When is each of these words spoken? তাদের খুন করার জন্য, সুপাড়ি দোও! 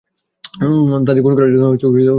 তাদের 1.05 1.21
খুন 1.23 1.33
করার 1.37 1.51
জন্য, 1.53 1.65
সুপাড়ি 1.73 2.03
দোও! 2.03 2.09